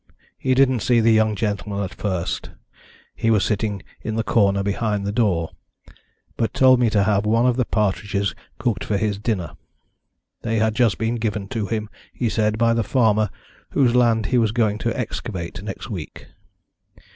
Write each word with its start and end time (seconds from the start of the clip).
He 0.39 0.55
didn't 0.55 0.79
see 0.79 0.99
the 0.99 1.11
young 1.13 1.35
gentleman 1.35 1.83
at 1.83 1.93
first 1.93 2.49
he 3.13 3.29
was 3.29 3.45
sitting 3.45 3.83
in 4.01 4.15
the 4.15 4.23
corner 4.23 4.63
behind 4.63 5.05
the 5.05 5.11
door 5.11 5.51
but 6.37 6.55
told 6.55 6.79
me 6.79 6.89
to 6.89 7.03
have 7.03 7.23
one 7.23 7.45
of 7.45 7.55
the 7.55 7.65
partridges 7.65 8.33
cooked 8.57 8.83
for 8.83 8.97
his 8.97 9.19
dinner. 9.19 9.51
They 10.41 10.57
had 10.57 10.73
just 10.73 10.97
been 10.97 11.17
given 11.17 11.47
to 11.49 11.67
him, 11.67 11.87
he 12.13 12.29
said, 12.29 12.57
by 12.57 12.73
the 12.73 12.83
farmer 12.83 13.29
whose 13.73 13.93
land 13.93 14.25
he 14.25 14.39
was 14.39 14.51
going 14.51 14.79
to 14.79 14.99
excavate 14.99 15.61
next 15.61 15.87
week. 15.87 16.29